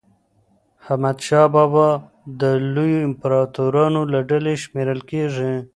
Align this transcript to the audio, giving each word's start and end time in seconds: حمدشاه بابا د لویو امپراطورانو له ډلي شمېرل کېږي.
حمدشاه 0.85 1.47
بابا 1.55 1.89
د 2.41 2.41
لویو 2.73 3.05
امپراطورانو 3.09 4.01
له 4.11 4.19
ډلي 4.29 4.55
شمېرل 4.63 4.99
کېږي. 5.11 5.53